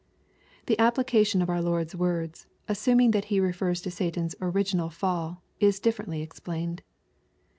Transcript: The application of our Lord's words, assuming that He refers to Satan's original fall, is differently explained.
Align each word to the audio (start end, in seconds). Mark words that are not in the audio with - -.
The 0.65 0.79
application 0.79 1.43
of 1.43 1.49
our 1.51 1.61
Lord's 1.61 1.95
words, 1.95 2.47
assuming 2.67 3.11
that 3.11 3.25
He 3.25 3.39
refers 3.39 3.83
to 3.83 3.91
Satan's 3.91 4.33
original 4.41 4.89
fall, 4.89 5.43
is 5.59 5.79
differently 5.79 6.23
explained. 6.23 6.81